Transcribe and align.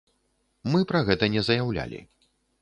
Мы 0.75 0.79
пра 0.93 1.01
гэта 1.09 1.29
не 1.35 1.45
заяўлялі. 1.51 2.01